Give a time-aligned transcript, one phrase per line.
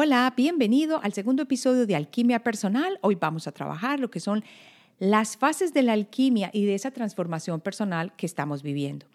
[0.00, 3.00] Hola, bienvenido al segundo episodio de Alquimia Personal.
[3.00, 4.44] Hoy vamos a trabajar lo que son
[5.00, 9.06] las fases de la alquimia y de esa transformación personal que estamos viviendo.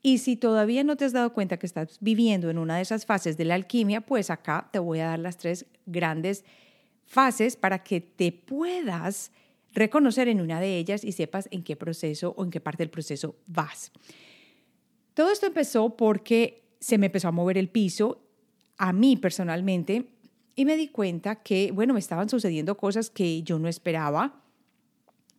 [0.00, 3.04] Y si todavía no te has dado cuenta que estás viviendo en una de esas
[3.04, 6.46] fases de la alquimia, pues acá te voy a dar las tres grandes
[7.04, 9.30] fases para que te puedas
[9.74, 12.88] reconocer en una de ellas y sepas en qué proceso o en qué parte del
[12.88, 13.92] proceso vas.
[15.12, 18.22] Todo esto empezó porque se me empezó a mover el piso
[18.78, 20.13] a mí personalmente
[20.56, 24.42] y me di cuenta que, bueno, me estaban sucediendo cosas que yo no esperaba,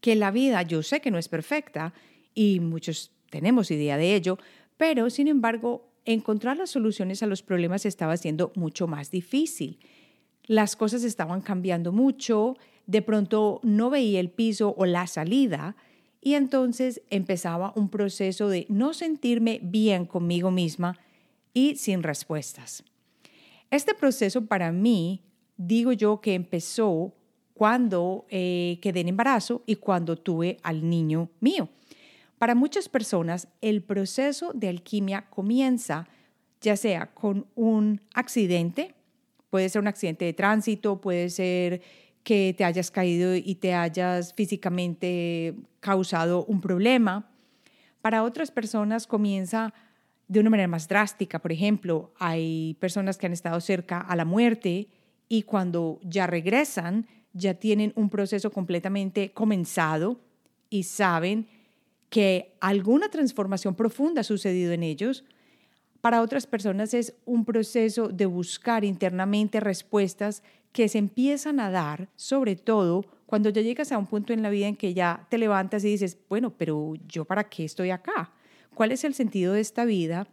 [0.01, 1.93] que la vida yo sé que no es perfecta
[2.33, 4.37] y muchos tenemos idea de ello,
[4.77, 9.79] pero sin embargo, encontrar las soluciones a los problemas estaba siendo mucho más difícil.
[10.45, 15.75] Las cosas estaban cambiando mucho, de pronto no veía el piso o la salida
[16.21, 20.99] y entonces empezaba un proceso de no sentirme bien conmigo misma
[21.53, 22.83] y sin respuestas.
[23.71, 25.23] Este proceso para mí,
[25.57, 27.13] digo yo que empezó
[27.53, 31.69] cuando eh, quedé en embarazo y cuando tuve al niño mío.
[32.37, 36.07] Para muchas personas, el proceso de alquimia comienza
[36.61, 38.95] ya sea con un accidente,
[39.49, 41.81] puede ser un accidente de tránsito, puede ser
[42.23, 47.29] que te hayas caído y te hayas físicamente causado un problema.
[48.01, 49.73] Para otras personas comienza
[50.27, 51.39] de una manera más drástica.
[51.39, 54.89] Por ejemplo, hay personas que han estado cerca a la muerte
[55.27, 60.19] y cuando ya regresan, ya tienen un proceso completamente comenzado
[60.69, 61.47] y saben
[62.09, 65.25] que alguna transformación profunda ha sucedido en ellos.
[66.01, 72.09] Para otras personas es un proceso de buscar internamente respuestas que se empiezan a dar,
[72.15, 75.37] sobre todo cuando ya llegas a un punto en la vida en que ya te
[75.37, 78.31] levantas y dices, bueno, pero yo para qué estoy acá?
[78.75, 80.27] ¿Cuál es el sentido de esta vida?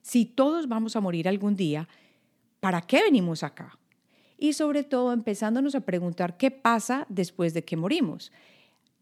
[0.00, 1.88] Si todos vamos a morir algún día,
[2.58, 3.78] ¿para qué venimos acá?
[4.38, 8.32] Y sobre todo empezándonos a preguntar qué pasa después de que morimos.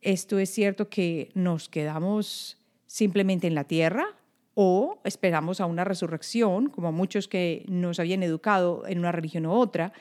[0.03, 4.17] Esto es cierto que nos quedamos simplemente en la tierra
[4.55, 9.53] o esperamos a una resurrección, como muchos que nos habían educado en una religión u
[9.53, 9.93] otra,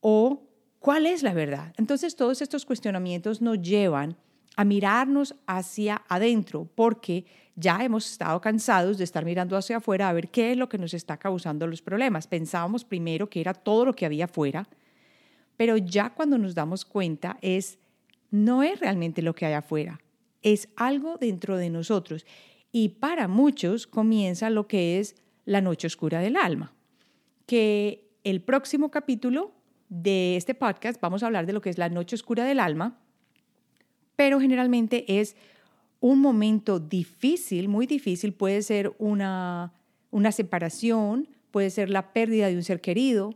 [0.00, 0.44] o
[0.78, 1.74] cuál es la verdad.
[1.76, 4.16] Entonces todos estos cuestionamientos nos llevan
[4.56, 7.24] a mirarnos hacia adentro, porque
[7.56, 10.78] ya hemos estado cansados de estar mirando hacia afuera a ver qué es lo que
[10.78, 12.26] nos está causando los problemas.
[12.26, 14.68] Pensábamos primero que era todo lo que había afuera,
[15.56, 17.78] pero ya cuando nos damos cuenta es,
[18.30, 20.00] no es realmente lo que hay afuera,
[20.42, 22.24] es algo dentro de nosotros.
[22.72, 26.72] Y para muchos comienza lo que es la noche oscura del alma,
[27.46, 29.52] que el próximo capítulo
[29.88, 32.98] de este podcast vamos a hablar de lo que es la noche oscura del alma,
[34.20, 35.34] pero generalmente es
[35.98, 39.72] un momento difícil, muy difícil, puede ser una,
[40.10, 43.34] una separación, puede ser la pérdida de un ser querido.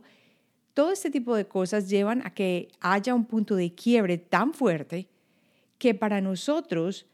[0.75, 5.09] Todo este tipo de cosas llevan a que haya un punto de quiebre tan fuerte
[5.79, 7.07] que para nosotros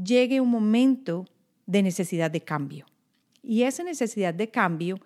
[0.00, 1.26] llegue un momento
[1.66, 2.86] de necesidad de cambio.
[3.42, 5.00] Y esa necesidad de cambio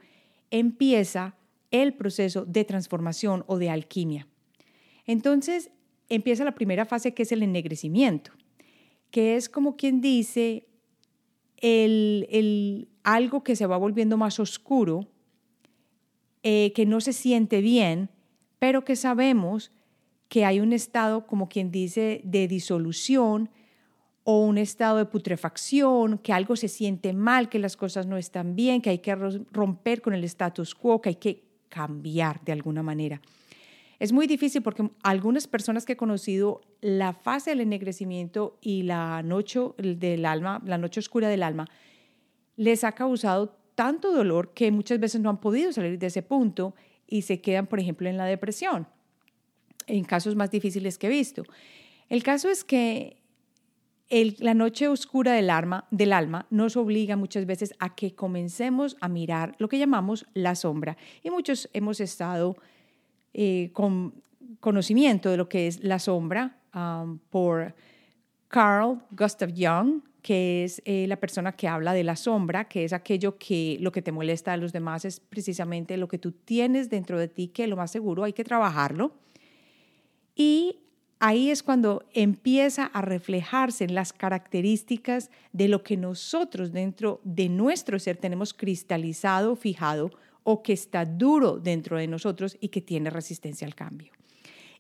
[0.51, 1.35] empieza
[1.71, 4.29] el proceso de transformación o de alquimia.
[5.07, 5.71] Entonces,
[6.15, 8.33] empieza la primera fase que es el ennegrecimiento,
[9.11, 10.69] que es como quien dice
[11.57, 15.09] el, algo que se va volviendo más oscuro,
[16.43, 18.11] eh, que no se siente bien,
[18.59, 19.73] pero que sabemos
[20.29, 23.51] que hay un estado, como quien dice, de disolución
[24.25, 28.55] o un estado de putrefacción, que algo se siente mal, que las cosas no están
[28.55, 32.83] bien, que hay que romper con el status quo, que hay que cambiar de alguna
[32.83, 33.21] manera.
[34.03, 39.23] Es muy difícil porque algunas personas que he conocido, la fase del ennegrecimiento y la
[39.23, 41.69] noche del alma, la noche oscura del alma,
[42.57, 46.75] les ha causado tanto dolor que muchas veces no han podido salir de ese punto
[47.07, 48.89] y se quedan, por ejemplo, en la depresión,
[49.87, 51.45] en casos más difíciles que he visto.
[52.09, 53.23] El caso es que
[54.11, 59.07] la noche oscura del alma, del alma nos obliga muchas veces a que comencemos a
[59.07, 60.97] mirar lo que llamamos la sombra.
[61.23, 62.57] Y muchos hemos estado
[63.35, 64.23] eh, con
[64.61, 67.75] conocimiento de lo que es la sombra um, por
[68.49, 72.93] Carl Gustav Jung, que es eh, la persona que habla de la sombra, que es
[72.93, 76.89] aquello que lo que te molesta a los demás es precisamente lo que tú tienes
[76.89, 79.15] dentro de ti, que lo más seguro hay que trabajarlo.
[80.37, 80.79] Y
[81.19, 87.49] ahí es cuando empieza a reflejarse en las características de lo que nosotros dentro de
[87.49, 90.11] nuestro ser tenemos cristalizado, fijado
[90.45, 94.13] o que está duro dentro de nosotros y que tiene resistencia al cambio.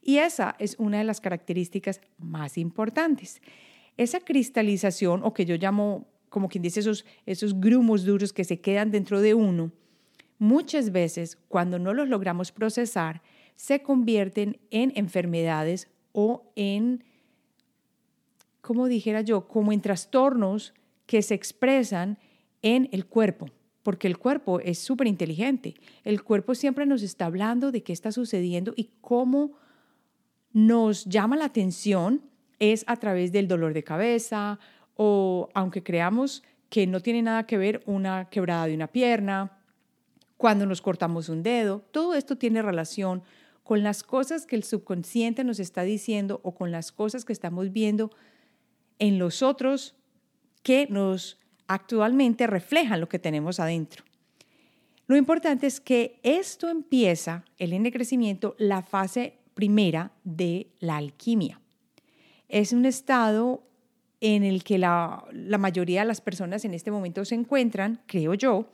[0.02, 3.40] Y esa es una de las características más importantes.
[3.96, 8.60] Esa cristalización, o que yo llamo, como quien dice, esos, esos grumos duros que se
[8.60, 9.70] quedan dentro de uno,
[10.38, 13.22] muchas veces cuando no los logramos procesar,
[13.54, 17.04] se convierten en enfermedades o en,
[18.60, 20.74] como dijera yo, como en trastornos
[21.06, 22.18] que se expresan
[22.62, 23.46] en el cuerpo,
[23.82, 25.74] porque el cuerpo es súper inteligente.
[26.04, 29.52] El cuerpo siempre nos está hablando de qué está sucediendo y cómo
[30.52, 32.22] nos llama la atención
[32.58, 34.58] es a través del dolor de cabeza
[34.96, 39.58] o aunque creamos que no tiene nada que ver una quebrada de una pierna,
[40.36, 43.22] cuando nos cortamos un dedo, todo esto tiene relación
[43.62, 47.72] con las cosas que el subconsciente nos está diciendo o con las cosas que estamos
[47.72, 48.10] viendo
[48.98, 49.94] en los otros
[50.62, 51.38] que nos
[51.72, 54.04] actualmente reflejan lo que tenemos adentro.
[55.06, 61.60] Lo importante es que esto empieza, el ennegrecimiento, la fase primera de la alquimia.
[62.48, 63.62] Es un estado
[64.20, 68.34] en el que la, la, mayoría de las personas en este momento se encuentran, creo
[68.34, 68.70] yo,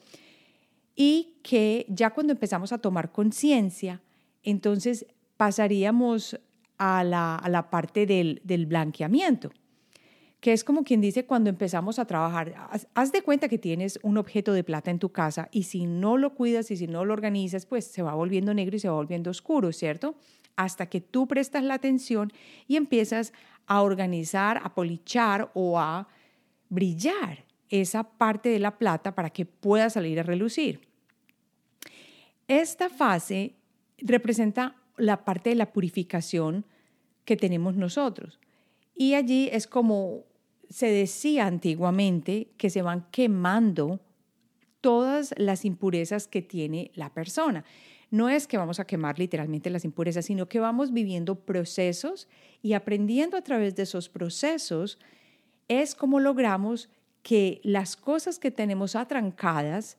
[0.95, 4.03] y que ya cuando empezamos a tomar conciencia,
[4.43, 5.07] entonces
[5.37, 6.39] pasaríamos
[6.77, 9.51] a la, a la parte del, del, blanqueamiento,
[10.41, 12.55] que es como quien dice cuando empezamos a trabajar,
[12.95, 16.17] haz, de cuenta que tienes un objeto de plata en tu casa y si no
[16.17, 18.95] lo cuidas y si no lo organizas, pues se va volviendo negro y se va
[18.95, 20.15] volviendo oscuro, ¿cierto?
[20.55, 22.33] Hasta que tú prestas la atención
[22.69, 23.33] y empiezas
[23.67, 26.09] a organizar, a polichar o a
[26.69, 30.81] brillar esa parte de la plata para que pueda salir a relucir.
[32.47, 33.57] Esta fase
[33.99, 36.65] representa la parte de la purificación
[37.25, 38.39] que tenemos nosotros.
[38.99, 40.25] Y allí es como
[40.69, 44.01] se decía antiguamente que se van quemando
[44.81, 47.65] todas las impurezas que tiene la persona.
[48.11, 52.27] No es que vamos a quemar literalmente las impurezas, sino que vamos viviendo procesos
[52.61, 54.99] y aprendiendo a través de esos procesos
[55.69, 56.91] es como logramos
[57.23, 59.97] que las cosas que tenemos atrancadas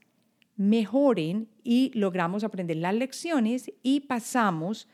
[0.58, 4.90] mejoren y logramos aprender las lecciones y pasamos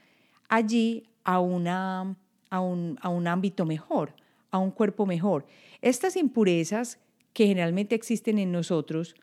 [0.47, 2.17] allí a, una,
[2.55, 4.15] a, un, a un ámbito mejor,
[4.51, 5.45] a un cuerpo mejor.
[5.81, 6.99] Estas impurezas
[7.33, 9.15] que generalmente existen en nosotros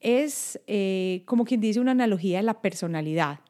[0.00, 3.40] es eh, como quien dice una analogía de la personalidad.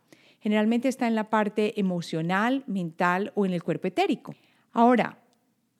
[0.41, 4.35] Generalmente está en la parte emocional, mental o en el cuerpo etérico.
[4.73, 5.19] Ahora,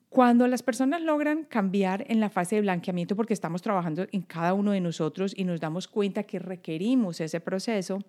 [0.09, 4.53] cuando las personas logran cambiar en la fase de blanqueamiento porque estamos trabajando en cada
[4.53, 7.99] uno de nosotros y nos damos cuenta que requerimos ese proceso,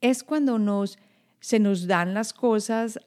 [0.00, 0.98] es cuando nos,
[1.40, 3.00] se nos dan las cosas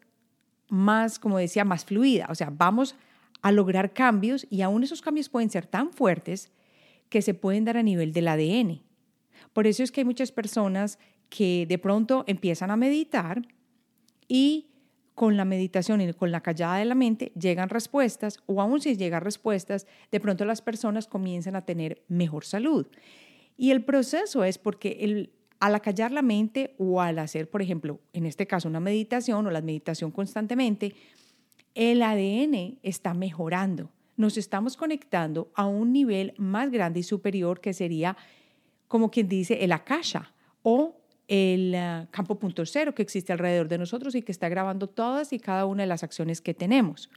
[0.69, 2.27] más, como decía, más fluida.
[2.29, 2.95] O sea, vamos
[3.41, 6.51] a lograr cambios y aún esos cambios pueden ser tan fuertes
[7.09, 8.81] que se pueden dar a nivel del ADN.
[9.53, 10.99] Por eso es que hay muchas personas
[11.29, 13.41] que de pronto empiezan a meditar
[14.27, 14.67] y
[15.15, 18.95] con la meditación y con la callada de la mente llegan respuestas o aún si
[18.95, 22.87] llegan respuestas, de pronto las personas comienzan a tener mejor salud.
[23.57, 27.99] Y el proceso es porque el, al acallar la mente o al hacer, por ejemplo,
[28.13, 30.95] en este caso una meditación o la meditación constantemente,
[31.75, 33.91] el ADN está mejorando.
[34.15, 38.17] Nos estamos conectando a un nivel más grande y superior que sería,
[38.87, 40.95] como quien dice, el akasha o
[41.27, 45.31] el uh, campo punto cero que existe alrededor de nosotros y que está grabando todas
[45.31, 47.09] y cada una de las acciones que tenemos.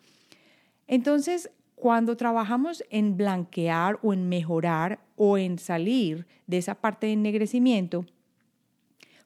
[0.86, 7.14] Entonces, cuando trabajamos en blanquear o en mejorar o en salir de esa parte de
[7.14, 8.04] ennegrecimiento,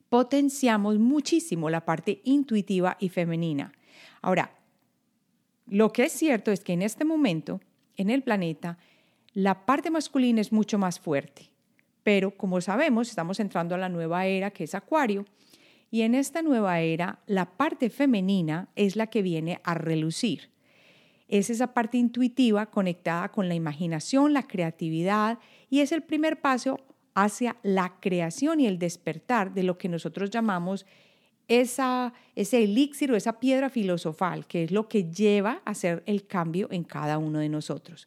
[0.09, 3.73] potenciamos muchísimo la parte intuitiva y femenina.
[4.23, 4.53] Ahora,
[5.67, 7.61] lo que es cierto es que en este momento,
[7.97, 8.79] en el planeta,
[9.33, 11.51] la parte masculina es mucho más fuerte
[12.07, 15.25] pero como sabemos, estamos entrando a la nueva era que es Acuario.
[15.91, 20.51] Y en esta nueva era, la parte femenina es la que viene a relucir.
[21.27, 26.79] Es esa parte intuitiva conectada con la imaginación, la creatividad y es el primer paso
[27.17, 30.85] hacia la creación y el despertar de lo que nosotros llamamos
[31.49, 36.27] esa, ese elixir o esa piedra filosofal, que es lo que lleva a hacer el
[36.27, 38.07] cambio en cada uno de nosotros.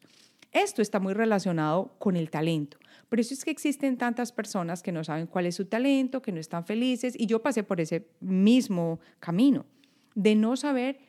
[0.52, 2.78] Esto está muy relacionado con el talento.
[3.10, 6.32] Por eso es que existen tantas personas que no saben cuál es su talento, que
[6.32, 9.66] no están felices, y yo pasé por ese mismo camino,
[10.14, 11.00] de no saber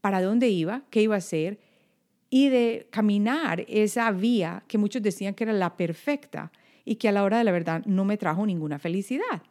[0.00, 1.60] para dónde iba, qué iba a hacer,
[2.30, 6.50] y de caminar esa vía que muchos decían que era la perfecta
[6.84, 9.42] y que a la hora de la verdad no me trajo ninguna felicidad.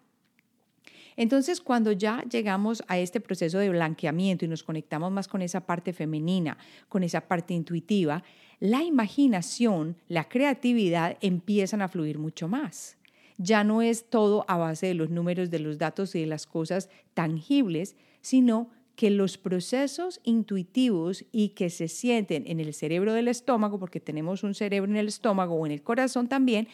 [1.16, 5.66] Entonces, cuando ya llegamos a este proceso de blanqueamiento y nos conectamos más con esa
[5.66, 6.58] parte femenina,
[6.90, 8.24] con esa parte intuitiva,
[8.60, 12.98] la imaginación, la creatividad empiezan a fluir mucho más.
[13.38, 16.48] Ya no es todo a base de los números, de los datos y de las
[16.48, 23.28] cosas tangibles, sino que los procesos intuitivos y que se sienten en el cerebro del
[23.28, 26.68] estómago, porque tenemos un cerebro en el estómago o en el corazón también,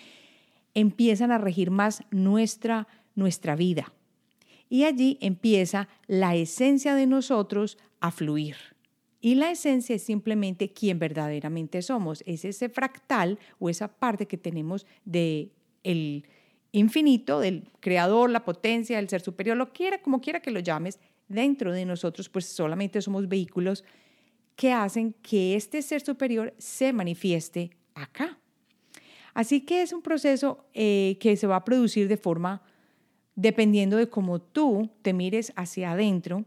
[0.80, 3.94] empiezan a regir más nuestra, nuestra vida.
[4.70, 8.56] Y allí empieza la esencia de nosotros a fluir.
[9.22, 12.24] Y la esencia es simplemente quien verdaderamente somos.
[12.26, 15.52] Es ese fractal o esa parte que tenemos de
[15.84, 16.26] el
[16.72, 21.00] infinito, del creador, la potencia, del ser superior, lo quiera, como quiera que lo llames,
[21.28, 23.84] dentro de nosotros, pues solamente somos vehículos
[24.56, 28.38] que hacen que este ser superior se manifieste acá.
[29.34, 32.62] Así que es un proceso eh, que se va a producir de forma
[33.36, 36.44] dependiendo de cómo tú te mires hacia adentro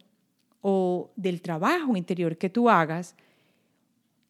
[0.60, 3.16] o del trabajo interior que tú hagas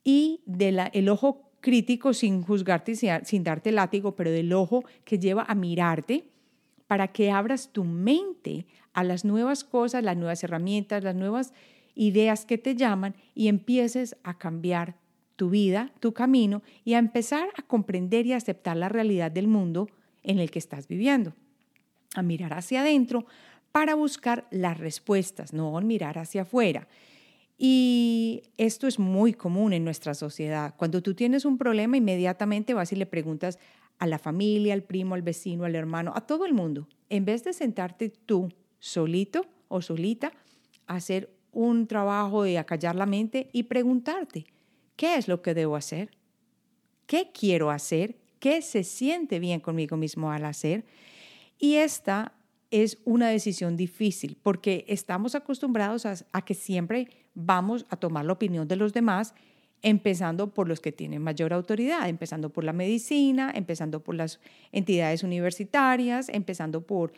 [0.05, 5.55] y del ojo crítico sin juzgarte, sin darte látigo, pero del ojo que lleva a
[5.55, 6.25] mirarte
[6.87, 11.53] para que abras tu mente a las nuevas cosas, las nuevas herramientas, las nuevas
[11.95, 14.97] ideas que te llaman y empieces a cambiar
[15.37, 19.89] tu vida, tu camino y a empezar a comprender y aceptar la realidad del mundo
[20.23, 21.35] en el que estás viviendo
[22.15, 23.27] a mirar hacia adentro
[23.73, 26.89] para buscar las respuestas, no mirar hacia afuera.
[27.59, 30.75] Y esto es muy común en nuestra sociedad.
[30.77, 33.59] Cuando tú tienes un problema, inmediatamente vas y le preguntas
[33.99, 36.89] a la familia, al primo, al vecino, al hermano, a todo el mundo.
[37.09, 38.49] En vez de sentarte tú
[38.79, 40.33] solito o solita,
[40.87, 44.47] hacer un trabajo de acallar la mente y preguntarte,
[44.97, 46.11] ¿qué es lo que debo hacer?
[47.07, 48.17] ¿Qué quiero hacer?
[48.39, 50.85] ¿Qué se siente bien conmigo mismo al hacer?
[51.59, 52.33] Y esta
[52.73, 58.67] es una decisión difícil porque estamos acostumbrados a, que siempre vamos a tomar la opinión
[58.67, 59.35] de los demás,
[59.83, 64.41] empezando por los que tienen mayor autoridad, empezando por la medicina, empezando por las
[64.73, 67.13] entidades universitarias, empezando por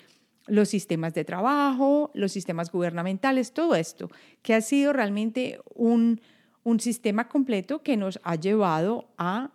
[0.46, 4.10] los sistemas de trabajo, los sistemas gubernamentales, todo esto,
[4.42, 6.20] que ha sido realmente un,
[6.64, 9.50] un sistema completo que nos ha llevado a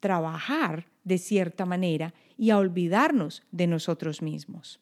[0.00, 4.80] trabajar de cierta manera y a olvidarnos de nosotros mismos.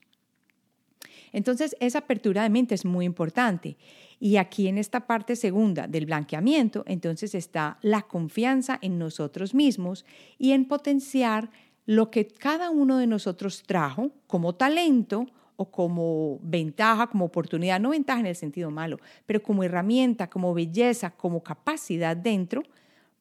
[1.32, 3.76] Entonces, esa apertura de mente es muy importante.
[4.20, 10.06] Y aquí en esta parte segunda del blanqueamiento, entonces está la confianza en nosotros mismos
[10.38, 11.50] y en potenciar
[11.86, 17.90] lo que cada uno de nosotros trajo como talento o como ventaja, como oportunidad, no
[17.90, 22.62] ventaja en el sentido malo, pero como herramienta, como belleza, como capacidad dentro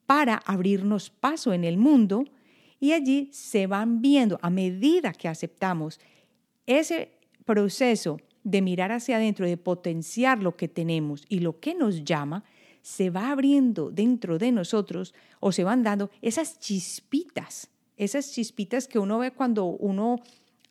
[0.05, 2.25] para abrirnos paso en el mundo.
[2.79, 5.99] Y allí se van viendo a medida que aceptamos
[6.65, 7.11] ese
[7.45, 12.43] proceso de mirar hacia adentro, de potenciar lo que tenemos y lo que nos llama,
[12.81, 18.99] se va abriendo dentro de nosotros o se van dando esas chispitas, esas chispitas que
[18.99, 20.19] uno ve cuando uno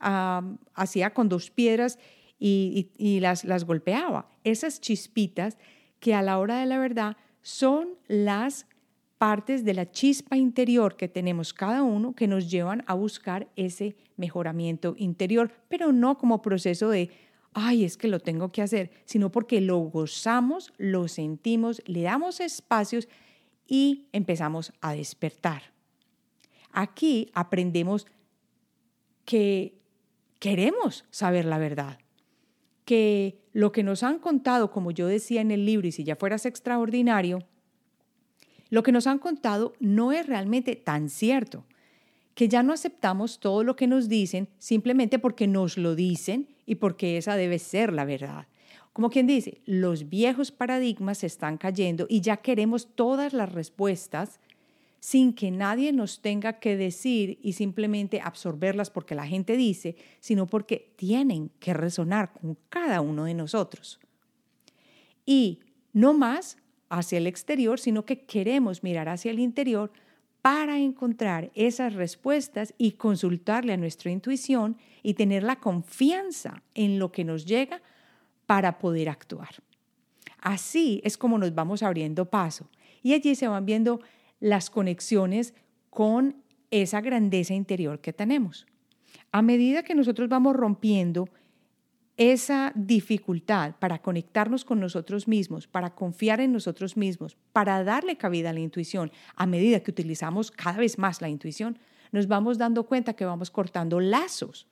[0.03, 1.99] hacía con dos piedras
[2.39, 4.29] y, las, las golpeaba.
[4.45, 5.59] Esas chispitas
[6.01, 8.67] que a la hora de la verdad son las
[9.19, 13.95] partes de la chispa interior que tenemos cada uno que nos llevan a buscar ese
[14.17, 17.11] mejoramiento interior, pero no como proceso de,
[17.53, 22.41] ay, es que lo tengo que hacer, sino porque lo gozamos, lo sentimos, le damos
[22.41, 23.09] espacios
[23.69, 25.63] y empezamos a despertar.
[26.73, 28.07] Aquí aprendemos
[29.25, 29.82] que
[30.43, 32.01] queremos saber la verdad,
[32.85, 36.17] que lo que nos han contado, como yo decía en el libro, y si ya
[36.17, 37.45] fueras extraordinario,
[38.69, 41.65] lo que nos han contado no es realmente tan cierto,
[42.35, 46.75] que ya no aceptamos todo lo que nos dicen simplemente porque nos lo dicen y
[46.75, 48.49] porque esa debe ser la verdad.
[48.93, 54.41] Como quien dice, los viejos paradigmas se están cayendo y ya queremos todas las respuestas
[55.03, 60.47] sin que nadie nos tenga que decir y simplemente absorberlas porque la gente dice, sino
[60.47, 63.99] porque tienen que resonar con cada uno de nosotros.
[65.27, 65.59] Y
[65.93, 66.57] no más
[66.89, 69.91] hacia el exterior, sino que queremos mirar hacia el interior
[70.41, 77.11] para encontrar esas respuestas y consultarle a nuestra intuición y tener la confianza en lo
[77.11, 77.83] que nos llega
[78.47, 79.65] para poder actuar.
[80.39, 82.71] Así es como nos vamos abriendo paso
[83.03, 84.01] y allí se van viendo
[84.43, 85.55] las conexiones
[85.89, 88.67] con esa grandeza interior que tenemos.
[89.31, 91.29] A medida que nosotros vamos rompiendo
[92.17, 98.51] esa dificultad para conectarnos con nosotros mismos, para confiar en nosotros mismos, para darle cabida
[98.51, 101.79] a la intuición, a medida que utilizamos cada vez más la intuición,
[102.11, 104.67] nos vamos dando cuenta que vamos cortando lazos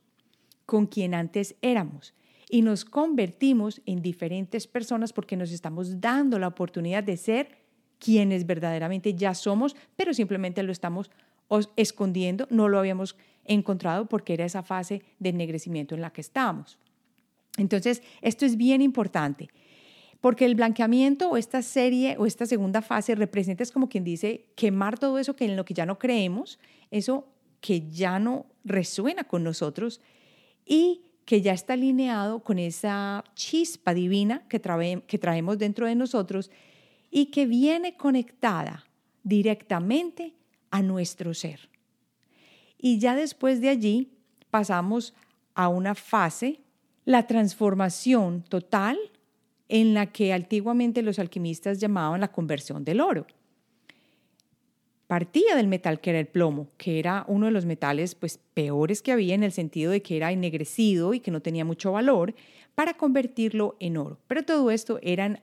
[0.67, 2.12] con quien antes éramos
[2.49, 7.61] y nos convertimos en diferentes personas porque nos estamos dando la oportunidad de ser
[8.00, 11.11] quienes verdaderamente ya somos, pero simplemente lo estamos
[11.76, 16.78] escondiendo, no lo habíamos encontrado porque era esa fase de ennegrecimiento en la que estábamos.
[17.57, 19.49] Entonces, esto es bien importante,
[20.21, 24.47] porque el blanqueamiento o esta serie o esta segunda fase representa es como quien dice
[24.54, 26.59] quemar todo eso que en lo que ya no creemos,
[26.90, 27.26] eso
[27.61, 30.00] que ya no resuena con nosotros
[30.64, 34.61] y que ya está alineado con esa chispa divina que,
[35.07, 36.50] que traemos dentro de nosotros
[37.11, 38.87] y que viene conectada
[39.23, 40.35] directamente
[40.71, 41.69] a nuestro ser.
[42.79, 44.12] Y ya después de allí
[44.50, 45.14] pasamos
[45.55, 46.61] a una fase
[47.05, 48.99] la transformación total
[49.69, 53.26] en la que antiguamente los alquimistas llamaban la conversión del oro.
[55.07, 59.02] Partía del metal que era el plomo, que era uno de los metales pues peores
[59.02, 62.35] que había en el sentido de que era ennegrecido y que no tenía mucho valor,
[62.76, 64.19] para convertirlo en oro.
[64.29, 65.43] Pero todo esto eran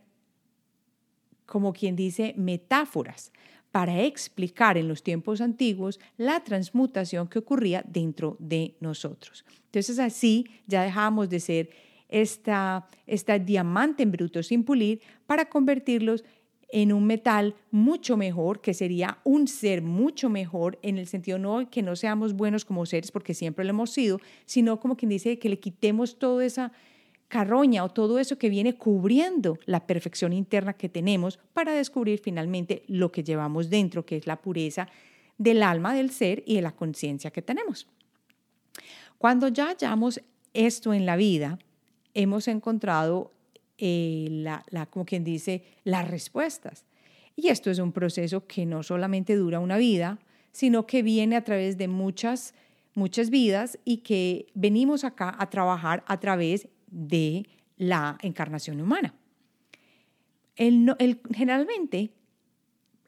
[1.48, 3.32] como quien dice metáforas
[3.72, 9.46] para explicar en los tiempos antiguos la transmutación que ocurría dentro de nosotros.
[9.66, 11.70] Entonces así ya dejamos de ser
[12.10, 16.24] esta, esta diamante en bruto sin pulir para convertirlos
[16.70, 21.70] en un metal mucho mejor, que sería un ser mucho mejor, en el sentido no
[21.70, 25.40] que no seamos buenos como seres, porque siempre lo hemos sido, sino como quien dice
[25.40, 26.74] que le quitemos toda esa
[27.28, 32.84] carroña o todo eso que viene cubriendo la perfección interna que tenemos para descubrir finalmente
[32.88, 34.88] lo que llevamos dentro, que es la pureza
[35.38, 37.88] del alma, del ser y de la conciencia que tenemos.
[39.18, 40.22] Cuando ya hallamos
[40.54, 41.60] esto en la vida,
[42.14, 43.32] hemos encontrado
[43.78, 46.86] eh, la, como quien dice, las respuestas.
[47.36, 50.18] Y esto es un proceso que no solamente dura una vida,
[50.52, 52.56] sino que viene a través de muchas,
[52.96, 57.48] muchas vidas y que venimos acá a trabajar a través de
[57.78, 59.14] la encarnación humana.
[60.56, 62.12] El, generalmente,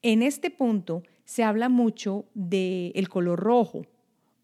[0.02, 3.86] en este punto se habla mucho del el color rojo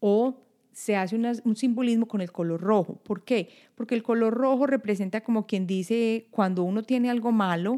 [0.00, 2.96] o se hace un simbolismo con el color rojo.
[2.96, 3.48] ¿Por qué?
[3.76, 7.76] Porque el color rojo representa como quien dice cuando uno tiene algo malo,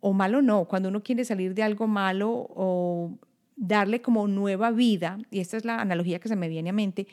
[0.00, 3.12] o malo no, cuando uno quiere salir de algo malo o
[3.56, 7.06] darle como nueva vida, y esta es la analogía que se me viene a mente,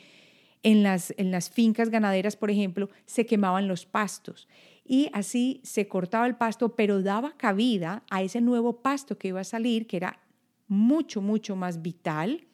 [0.62, 4.48] en las, en las fincas ganaderas, por ejemplo, se quemaban los pastos
[4.84, 9.40] y así se cortaba el pasto, pero daba cabida a ese nuevo pasto que iba
[9.40, 10.20] a salir, que era
[10.66, 12.46] mucho, mucho más vital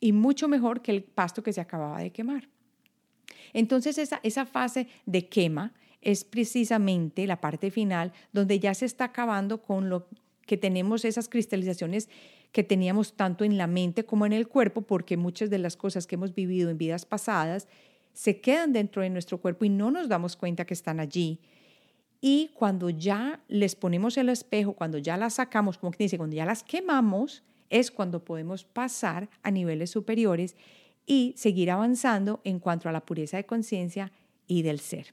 [0.00, 2.48] y mucho mejor que el pasto que se acababa de quemar.
[3.52, 9.04] Entonces esa, esa fase de quema es precisamente la parte final donde ya se está
[9.04, 10.08] acabando con lo
[10.46, 12.08] que tenemos esas cristalizaciones
[12.56, 16.06] que teníamos tanto en la mente como en el cuerpo, porque muchas de las cosas
[16.06, 17.68] que hemos vivido en vidas pasadas
[18.14, 21.38] se quedan dentro de nuestro cuerpo y no nos damos cuenta que están allí.
[22.18, 26.34] Y cuando ya les ponemos el espejo, cuando ya las sacamos, como que dice, cuando
[26.34, 30.56] ya las quemamos, es cuando podemos pasar a niveles superiores
[31.04, 34.12] y seguir avanzando en cuanto a la pureza de conciencia
[34.46, 35.12] y del ser.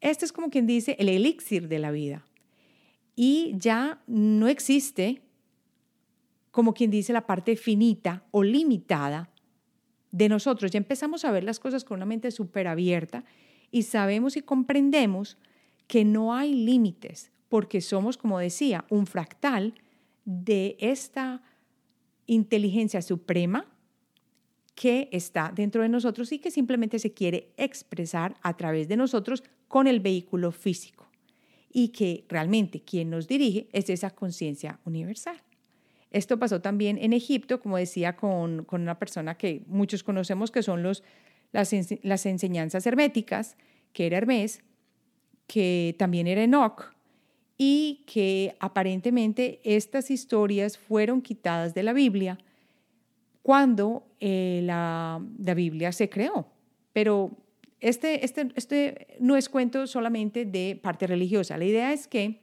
[0.00, 2.24] Este es como quien dice el elixir de la vida.
[3.16, 5.22] Y ya no existe
[6.50, 9.30] como quien dice, la parte finita o limitada
[10.10, 10.70] de nosotros.
[10.70, 13.24] Ya empezamos a ver las cosas con una mente súper abierta
[13.70, 15.38] y sabemos y comprendemos
[15.86, 19.74] que no hay límites, porque somos, como decía, un fractal
[20.24, 21.42] de esta
[22.26, 23.66] inteligencia suprema
[24.74, 29.42] que está dentro de nosotros y que simplemente se quiere expresar a través de nosotros
[29.68, 31.08] con el vehículo físico
[31.72, 35.42] y que realmente quien nos dirige es esa conciencia universal.
[36.10, 40.82] Esto pasó también en Egipto, como decía, con, una persona que muchos conocemos, que son
[40.82, 41.04] los,
[41.52, 43.56] las, las enseñanzas herméticas,
[43.92, 44.62] que era Hermes,
[45.46, 46.94] que también era Enoch,
[47.56, 52.38] y que aparentemente estas historias fueron quitadas de la Biblia
[53.42, 56.46] cuando eh, la, la, Biblia se creó.
[56.92, 57.30] Pero
[57.80, 61.56] este, este, este no es cuento solamente de parte religiosa.
[61.56, 62.40] La idea es que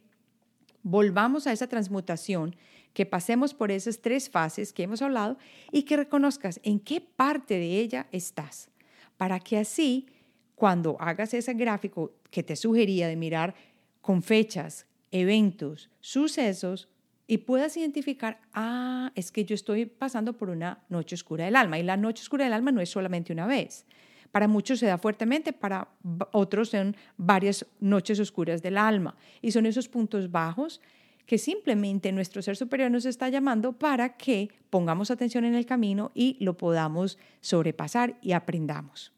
[0.82, 2.56] volvamos a esa transmutación
[2.92, 5.38] que pasemos por esas tres fases que hemos hablado
[5.70, 8.70] y que reconozcas en qué parte de ella estás,
[9.16, 10.06] para que así,
[10.54, 13.54] cuando hagas ese gráfico que te sugería de mirar
[14.00, 16.88] con fechas, eventos, sucesos,
[17.30, 21.78] y puedas identificar, ah, es que yo estoy pasando por una noche oscura del alma.
[21.78, 23.84] Y la noche oscura del alma no es solamente una vez.
[24.32, 25.88] Para muchos se da fuertemente, para
[26.32, 29.14] otros son varias noches oscuras del alma.
[29.42, 30.80] Y son esos puntos bajos
[31.28, 36.10] que simplemente nuestro ser superior nos está llamando para que pongamos atención en el camino
[36.14, 39.12] y lo podamos sobrepasar y aprendamos.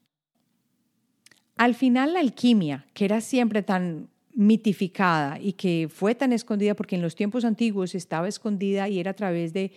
[1.54, 6.96] Al final la alquimia, que era siempre tan mitificada y que fue tan escondida porque
[6.96, 9.70] en los tiempos antiguos estaba escondida y era a través de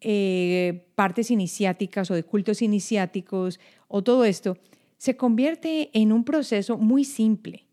[0.00, 4.58] eh, partes iniciáticas o de cultos iniciáticos o todo esto,
[4.96, 7.64] se convierte en un proceso muy simple,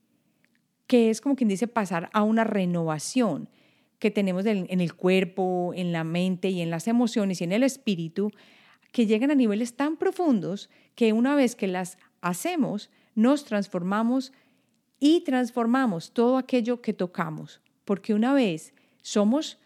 [0.86, 3.50] que es como quien dice pasar a una renovación
[4.00, 7.64] que tenemos en el cuerpo, en la mente y en las emociones y en el
[7.64, 8.32] espíritu,
[8.92, 14.32] que llegan a niveles tan profundos que una vez que las hacemos, nos transformamos
[15.00, 19.60] y transformamos todo aquello que tocamos, porque una vez somos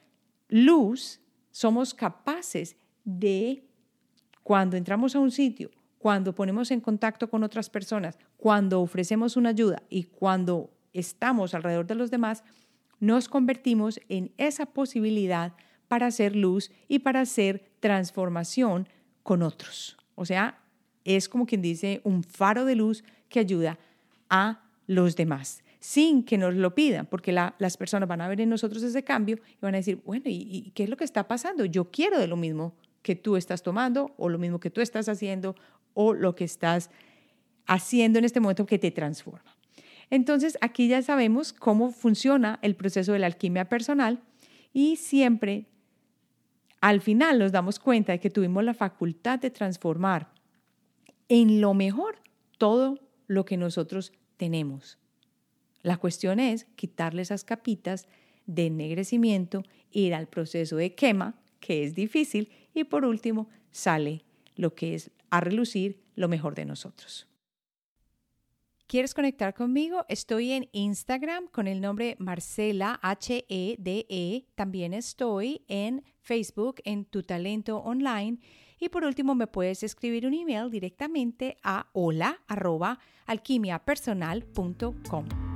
[0.47, 3.63] luz, somos capaces de,
[4.43, 9.49] cuando entramos a un sitio, cuando ponemos en contacto con otras personas, cuando ofrecemos una
[9.49, 12.43] ayuda y cuando estamos alrededor de los demás,
[12.99, 15.53] nos convertimos en esa posibilidad
[15.87, 18.87] para hacer luz y para hacer transformación
[19.23, 19.97] con otros.
[20.15, 20.61] O sea,
[21.03, 23.79] es como quien dice un faro de luz que ayuda
[24.29, 28.49] a los demás sin que nos lo pidan, porque las personas van a ver en
[28.49, 31.65] nosotros ese cambio y van a decir, bueno, ¿y, qué es lo que está pasando?
[31.65, 35.07] Yo quiero de lo mismo que tú estás tomando o lo mismo que tú estás
[35.07, 35.55] haciendo
[35.93, 36.89] o lo que estás
[37.65, 39.55] haciendo en este momento que te transforma.
[40.09, 44.21] Entonces, aquí ya sabemos cómo funciona el proceso de la alquimia personal
[44.73, 45.67] y siempre
[46.81, 50.31] al final nos damos cuenta de que tuvimos la facultad de transformar
[51.27, 52.19] en lo mejor
[52.57, 54.97] todo lo que nosotros tenemos.
[55.81, 58.07] La cuestión es quitarle esas capitas
[58.45, 64.23] de ennegrecimiento, ir al proceso de quema, que es difícil, y por último sale
[64.55, 67.28] lo que es a relucir lo mejor de nosotros.
[68.89, 70.03] ¿Quieres conectar conmigo?
[70.09, 74.07] Estoy en Instagram con el nombre Marcela H-E-D-E.
[74.09, 74.47] -E.
[74.55, 78.39] También estoy en Facebook en Tu Talento Online
[78.79, 82.41] y por último, me puedes escribir un email directamente a hola
[83.27, 85.48] alquimiapersonal.com.